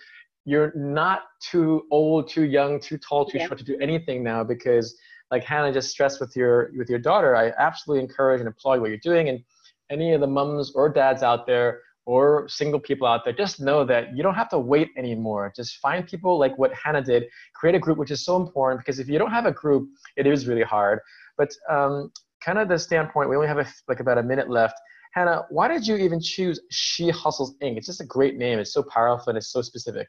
you're 0.46 0.74
not 0.76 1.24
too 1.42 1.86
old, 1.92 2.30
too 2.30 2.44
young, 2.44 2.80
too 2.80 2.98
tall, 2.98 3.26
too 3.26 3.38
yeah. 3.38 3.48
short 3.48 3.60
to 3.60 3.64
do 3.64 3.78
anything 3.80 4.24
now 4.24 4.44
because 4.44 4.98
like 5.32 5.44
Hannah 5.44 5.74
just 5.74 5.90
stressed 5.90 6.20
with 6.20 6.36
your 6.36 6.72
with 6.78 6.90
your 6.90 7.00
daughter, 7.00 7.36
I 7.36 7.52
absolutely 7.58 8.04
encourage 8.04 8.40
and 8.40 8.50
applaud 8.50 8.80
what 8.80 8.90
you're 8.90 8.98
doing. 8.98 9.30
And 9.30 9.44
any 9.90 10.14
of 10.14 10.22
the 10.22 10.28
mums 10.28 10.72
or 10.76 10.90
dads 10.90 11.24
out 11.24 11.48
there 11.48 11.82
or 12.06 12.48
single 12.48 12.80
people 12.80 13.08
out 13.08 13.26
there, 13.26 13.34
just 13.34 13.60
know 13.60 13.84
that 13.86 14.16
you 14.16 14.22
don't 14.22 14.36
have 14.36 14.50
to 14.50 14.60
wait 14.60 14.90
anymore. 14.96 15.52
Just 15.56 15.78
find 15.78 16.08
people 16.08 16.38
like 16.38 16.56
what 16.60 16.72
Hannah 16.74 17.02
did, 17.02 17.26
create 17.54 17.76
a 17.76 17.80
group, 17.80 17.98
which 17.98 18.12
is 18.12 18.24
so 18.24 18.38
important 18.38 18.80
because 18.82 19.00
if 19.00 19.10
you 19.10 19.18
don't 19.18 19.32
have 19.32 19.48
a 19.48 19.52
group, 19.52 19.90
it 20.16 20.28
is 20.28 20.48
really 20.48 20.62
hard. 20.62 21.00
But 21.38 21.52
um, 21.70 22.12
kind 22.42 22.60
of 22.60 22.68
the 22.68 22.80
standpoint, 22.80 23.30
we 23.30 23.36
only 23.36 23.48
have 23.48 23.60
a, 23.60 23.68
like 23.88 24.00
about 24.00 24.18
a 24.18 24.24
minute 24.24 24.50
left. 24.50 24.76
Hannah, 25.14 25.46
why 25.50 25.68
did 25.68 25.88
you 25.88 25.96
even 25.96 26.20
choose 26.20 26.60
She 26.72 27.10
Hustles 27.10 27.56
Inc? 27.64 27.78
It's 27.78 27.88
just 27.88 28.02
a 28.02 28.06
great 28.06 28.36
name. 28.36 28.60
It's 28.60 28.74
so 28.74 28.84
powerful 28.84 29.30
and 29.30 29.38
it's 29.38 29.52
so 29.52 29.62
specific. 29.62 30.08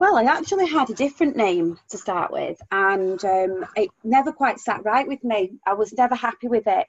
Well, 0.00 0.16
I 0.16 0.24
actually 0.24 0.66
had 0.66 0.90
a 0.90 0.94
different 0.94 1.36
name 1.36 1.78
to 1.90 1.96
start 1.98 2.32
with, 2.32 2.60
and 2.72 3.24
um, 3.24 3.64
it 3.76 3.90
never 4.02 4.32
quite 4.32 4.58
sat 4.58 4.84
right 4.84 5.06
with 5.06 5.22
me. 5.22 5.52
I 5.66 5.74
was 5.74 5.92
never 5.92 6.14
happy 6.14 6.48
with 6.48 6.66
it. 6.66 6.86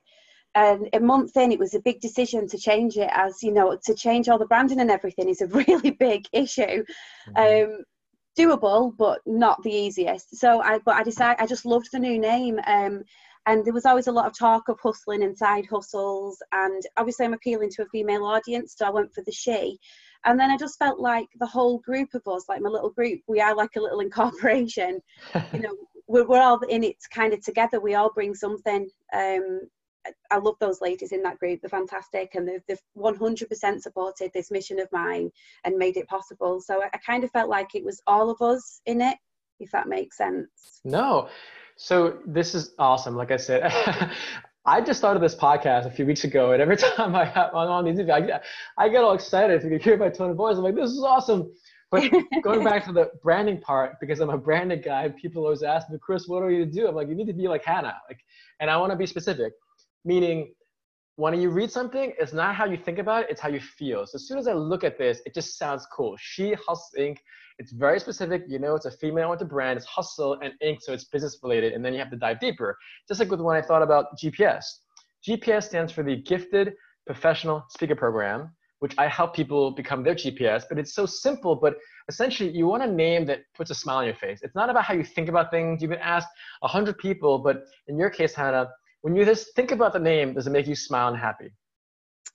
And 0.55 0.89
a 0.93 0.99
month 0.99 1.35
in, 1.37 1.51
it 1.51 1.59
was 1.59 1.75
a 1.75 1.81
big 1.81 1.99
decision 1.99 2.47
to 2.47 2.57
change 2.57 2.97
it, 2.97 3.09
as 3.13 3.43
you 3.43 3.51
know, 3.51 3.77
to 3.85 3.93
change 3.93 4.29
all 4.29 4.39
the 4.39 4.45
branding 4.45 4.79
and 4.79 4.89
everything 4.89 5.29
is 5.29 5.41
a 5.41 5.47
really 5.67 5.91
big 5.91 6.25
issue. 6.31 6.83
Mm-hmm. 7.35 7.71
Um, 7.73 7.83
doable, 8.37 8.95
but 8.97 9.19
not 9.25 9.61
the 9.63 9.71
easiest. 9.71 10.37
So 10.37 10.61
I, 10.61 10.79
but 10.79 10.95
I 10.95 11.03
decided 11.03 11.41
I 11.41 11.47
just 11.47 11.65
loved 11.65 11.89
the 11.91 11.99
new 11.99 12.19
name. 12.19 12.59
Um, 12.67 13.03
and 13.47 13.63
there 13.63 13.73
was 13.73 13.85
always 13.85 14.07
a 14.07 14.11
lot 14.11 14.25
of 14.25 14.37
talk 14.37 14.69
of 14.69 14.79
hustling 14.81 15.23
and 15.23 15.37
side 15.37 15.65
hustles 15.67 16.41
and 16.51 16.83
obviously 16.97 17.25
i'm 17.25 17.33
appealing 17.33 17.69
to 17.69 17.83
a 17.83 17.87
female 17.87 18.25
audience 18.25 18.75
so 18.77 18.85
i 18.85 18.89
went 18.89 19.13
for 19.13 19.21
the 19.23 19.31
she 19.31 19.77
and 20.25 20.39
then 20.39 20.51
i 20.51 20.57
just 20.57 20.79
felt 20.79 20.99
like 20.99 21.27
the 21.39 21.45
whole 21.45 21.79
group 21.79 22.09
of 22.13 22.27
us 22.27 22.45
like 22.49 22.61
my 22.61 22.69
little 22.69 22.89
group 22.89 23.19
we 23.27 23.39
are 23.39 23.55
like 23.55 23.75
a 23.75 23.81
little 23.81 23.99
incorporation 24.01 24.99
you 25.53 25.59
know 25.59 25.75
we're, 26.07 26.27
we're 26.27 26.41
all 26.41 26.59
in 26.69 26.83
it 26.83 26.97
kind 27.13 27.33
of 27.33 27.43
together 27.43 27.79
we 27.79 27.95
all 27.95 28.11
bring 28.13 28.33
something 28.33 28.87
um, 29.13 29.61
I 30.31 30.37
love 30.37 30.55
those 30.59 30.81
ladies 30.81 31.11
in 31.11 31.23
that 31.23 31.39
group. 31.39 31.61
They're 31.61 31.69
fantastic 31.69 32.35
and 32.35 32.47
they've, 32.47 32.61
they've 32.67 32.81
100% 32.97 33.81
supported 33.81 34.31
this 34.33 34.51
mission 34.51 34.79
of 34.79 34.87
mine 34.91 35.31
and 35.63 35.77
made 35.77 35.97
it 35.97 36.07
possible. 36.07 36.61
So 36.61 36.83
I, 36.83 36.89
I 36.93 36.97
kind 36.97 37.23
of 37.23 37.31
felt 37.31 37.49
like 37.49 37.75
it 37.75 37.83
was 37.83 38.01
all 38.07 38.29
of 38.29 38.41
us 38.41 38.81
in 38.85 39.01
it, 39.01 39.17
if 39.59 39.71
that 39.71 39.87
makes 39.87 40.17
sense. 40.17 40.81
No, 40.83 41.29
so 41.77 42.19
this 42.25 42.55
is 42.55 42.73
awesome. 42.79 43.15
Like 43.15 43.31
I 43.31 43.37
said, 43.37 43.63
I 44.65 44.81
just 44.81 44.99
started 44.99 45.21
this 45.21 45.35
podcast 45.35 45.85
a 45.85 45.91
few 45.91 46.05
weeks 46.05 46.23
ago, 46.23 46.51
and 46.51 46.61
every 46.61 46.77
time 46.95 47.15
I 47.15 47.25
have, 47.25 47.49
I'm 47.53 47.69
on 47.69 47.85
these, 47.85 47.99
I 48.09 48.21
get, 48.21 48.43
I 48.77 48.89
get 48.89 49.03
all 49.03 49.13
excited. 49.13 49.57
If 49.57 49.63
you 49.63 49.69
can 49.69 49.79
hear 49.79 49.97
my 49.97 50.09
tone 50.09 50.31
of 50.31 50.37
voice, 50.37 50.57
I'm 50.57 50.63
like, 50.63 50.75
this 50.75 50.91
is 50.91 51.03
awesome. 51.03 51.51
But 51.91 52.11
going 52.43 52.63
back 52.63 52.83
to 52.85 52.91
the 52.91 53.11
branding 53.23 53.61
part, 53.61 53.99
because 53.99 54.19
I'm 54.19 54.29
a 54.29 54.37
branded 54.37 54.83
guy, 54.83 55.09
people 55.09 55.43
always 55.43 55.63
ask 55.63 55.89
me, 55.89 55.97
Chris, 56.01 56.27
what 56.27 56.41
are 56.41 56.49
you 56.49 56.65
to 56.65 56.71
do? 56.71 56.87
I'm 56.87 56.95
like, 56.95 57.07
you 57.07 57.15
need 57.15 57.27
to 57.27 57.33
be 57.33 57.47
like 57.47 57.63
Hannah. 57.63 57.95
Like, 58.09 58.19
and 58.59 58.69
I 58.69 58.77
want 58.77 58.91
to 58.91 58.97
be 58.97 59.05
specific, 59.05 59.53
meaning 60.05 60.53
when 61.17 61.39
you 61.39 61.49
read 61.49 61.71
something, 61.71 62.13
it's 62.19 62.33
not 62.33 62.55
how 62.55 62.65
you 62.65 62.77
think 62.77 62.99
about 62.99 63.23
it, 63.23 63.29
it's 63.29 63.39
how 63.39 63.49
you 63.49 63.59
feel. 63.59 64.05
So 64.05 64.15
as 64.15 64.27
soon 64.27 64.37
as 64.37 64.47
I 64.47 64.53
look 64.53 64.83
at 64.83 64.97
this, 64.97 65.21
it 65.25 65.33
just 65.33 65.57
sounds 65.57 65.87
cool. 65.91 66.15
She 66.19 66.53
Hustles 66.53 66.91
Inc. 66.99 67.17
It's 67.57 67.71
very 67.71 68.01
specific. 68.01 68.43
You 68.49 68.59
know, 68.59 68.75
it's 68.75 68.85
a 68.85 68.91
female 68.91 69.29
with 69.29 69.41
a 69.41 69.45
brand. 69.45 69.77
It's 69.77 69.85
hustle 69.85 70.37
and 70.41 70.53
Inc. 70.61 70.81
So 70.81 70.91
it's 70.91 71.05
business 71.05 71.39
related. 71.41 71.71
And 71.71 71.85
then 71.85 71.93
you 71.93 71.99
have 71.99 72.11
to 72.11 72.17
dive 72.17 72.41
deeper. 72.41 72.77
Just 73.07 73.21
like 73.21 73.31
with 73.31 73.39
when 73.39 73.55
I 73.55 73.61
thought 73.61 73.81
about 73.81 74.07
GPS. 74.21 74.65
GPS 75.27 75.63
stands 75.63 75.91
for 75.93 76.03
the 76.03 76.17
Gifted 76.17 76.73
Professional 77.07 77.63
Speaker 77.69 77.95
Program, 77.95 78.51
which 78.79 78.93
I 78.97 79.07
help 79.07 79.33
people 79.33 79.71
become 79.71 80.03
their 80.03 80.15
GPS. 80.15 80.65
But 80.67 80.77
it's 80.79 80.93
so 80.93 81.05
simple. 81.05 81.55
But 81.55 81.75
essentially, 82.09 82.49
you 82.49 82.67
want 82.67 82.83
a 82.83 82.91
name 82.91 83.25
that 83.27 83.39
puts 83.55 83.71
a 83.71 83.75
smile 83.75 83.99
on 83.99 84.05
your 84.05 84.15
face. 84.15 84.39
It's 84.41 84.53
not 84.53 84.69
about 84.69 84.83
how 84.83 84.93
you 84.93 85.05
think 85.05 85.29
about 85.29 85.49
things. 85.49 85.81
You've 85.81 85.91
been 85.91 85.99
asked 85.99 86.27
a 86.61 86.67
hundred 86.67 86.97
people, 86.97 87.39
but 87.39 87.63
in 87.87 87.97
your 87.97 88.09
case, 88.09 88.35
Hannah 88.35 88.67
when 89.05 89.15
you 89.15 89.23
just 89.23 89.53
think 89.55 89.71
about 89.71 89.93
the 89.93 89.99
name, 89.99 90.33
does 90.33 90.47
it 90.47 90.49
make 90.49 90.65
you 90.65 90.73
smile 90.73 91.09
and 91.09 91.17
happy? 91.17 91.51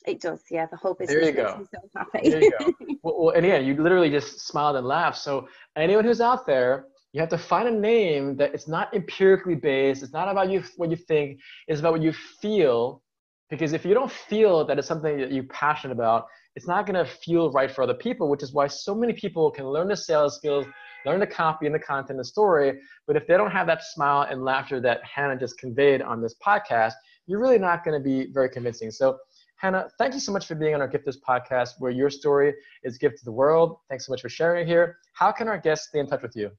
It 0.06 0.20
does, 0.20 0.44
yeah. 0.52 0.66
The 0.66 0.76
whole 0.76 0.94
business 0.94 1.16
there 1.16 1.28
you 1.28 1.32
go. 1.32 1.66
so 1.74 1.80
happy. 1.96 2.30
there 2.30 2.44
you 2.44 2.52
go. 2.56 2.72
well, 3.02 3.24
well, 3.24 3.34
and 3.34 3.44
yeah, 3.44 3.58
you 3.58 3.74
literally 3.74 4.08
just 4.08 4.46
smiled 4.46 4.76
and 4.76 4.86
laughed. 4.86 5.18
So 5.18 5.48
anyone 5.74 6.04
who's 6.04 6.20
out 6.20 6.46
there, 6.46 6.84
you 7.12 7.20
have 7.20 7.28
to 7.30 7.38
find 7.38 7.66
a 7.66 7.72
name 7.72 8.36
that 8.36 8.54
it's 8.54 8.68
not 8.68 8.94
empirically 8.94 9.56
based. 9.56 10.04
It's 10.04 10.12
not 10.12 10.28
about 10.28 10.48
you 10.48 10.62
what 10.76 10.90
you 10.90 10.96
think. 10.96 11.40
It's 11.66 11.80
about 11.80 11.94
what 11.94 12.02
you 12.02 12.12
feel. 12.40 13.02
Because 13.48 13.72
if 13.72 13.84
you 13.84 13.92
don't 13.92 14.12
feel 14.12 14.64
that 14.64 14.78
it's 14.78 14.86
something 14.86 15.18
that 15.18 15.32
you're 15.32 15.50
passionate 15.50 15.94
about, 15.94 16.26
it's 16.54 16.68
not 16.68 16.86
going 16.86 17.04
to 17.04 17.10
feel 17.24 17.50
right 17.50 17.68
for 17.68 17.82
other 17.82 17.94
people. 17.94 18.30
Which 18.30 18.44
is 18.44 18.52
why 18.52 18.68
so 18.68 18.94
many 18.94 19.12
people 19.12 19.50
can 19.50 19.66
learn 19.66 19.88
the 19.88 19.96
sales 19.96 20.36
skills, 20.36 20.66
learn 21.06 21.20
the 21.20 21.26
copy 21.26 21.66
and 21.66 21.74
the 21.74 21.78
content, 21.78 22.10
and 22.10 22.18
the 22.18 22.24
story. 22.24 22.80
But 23.06 23.16
if 23.16 23.26
they 23.26 23.36
don't 23.36 23.50
have 23.50 23.66
that 23.66 23.82
smile 23.82 24.26
and 24.30 24.44
laughter 24.44 24.80
that 24.80 25.02
Hannah 25.04 25.38
just 25.38 25.58
conveyed 25.58 26.02
on 26.02 26.20
this 26.20 26.34
podcast, 26.44 26.94
you're 27.26 27.40
really 27.40 27.58
not 27.58 27.84
going 27.84 28.00
to 28.00 28.02
be 28.02 28.30
very 28.32 28.48
convincing. 28.48 28.90
So, 28.90 29.18
Hannah, 29.56 29.88
thank 29.98 30.14
you 30.14 30.20
so 30.20 30.32
much 30.32 30.46
for 30.46 30.54
being 30.54 30.74
on 30.74 30.80
our 30.80 30.88
Gifters 30.88 31.18
podcast, 31.20 31.70
where 31.78 31.90
your 31.90 32.10
story 32.10 32.54
is 32.82 32.98
gift 32.98 33.18
to 33.18 33.24
the 33.24 33.32
world. 33.32 33.78
Thanks 33.88 34.06
so 34.06 34.12
much 34.12 34.22
for 34.22 34.28
sharing 34.28 34.62
it 34.62 34.66
here. 34.66 34.96
How 35.12 35.30
can 35.30 35.48
our 35.48 35.58
guests 35.58 35.88
stay 35.88 35.98
in 35.98 36.06
touch 36.06 36.22
with 36.22 36.34
you? 36.34 36.50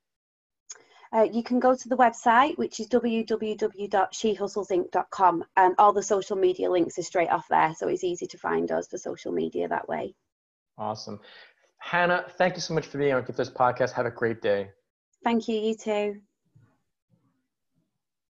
Uh, 1.13 1.23
you 1.23 1.43
can 1.43 1.59
go 1.59 1.75
to 1.75 1.89
the 1.89 1.97
website, 1.97 2.57
which 2.57 2.79
is 2.79 2.87
www.shehustlesinc.com, 2.87 5.43
and 5.57 5.75
all 5.77 5.91
the 5.91 6.01
social 6.01 6.37
media 6.37 6.71
links 6.71 6.97
are 6.97 7.03
straight 7.03 7.29
off 7.29 7.49
there, 7.49 7.75
so 7.75 7.89
it's 7.89 8.05
easy 8.05 8.25
to 8.27 8.37
find 8.37 8.71
us 8.71 8.87
for 8.87 8.97
social 8.97 9.33
media 9.33 9.67
that 9.67 9.89
way. 9.89 10.15
Awesome. 10.77 11.19
Hannah, 11.81 12.25
thank 12.37 12.55
you 12.55 12.61
so 12.61 12.73
much 12.73 12.85
for 12.87 12.97
being 12.97 13.13
on 13.13 13.23
Gifters 13.23 13.51
podcast. 13.51 13.91
Have 13.91 14.05
a 14.05 14.11
great 14.11 14.41
day. 14.41 14.69
Thank 15.23 15.47
you. 15.47 15.55
You 15.59 15.75
too. 15.75 16.21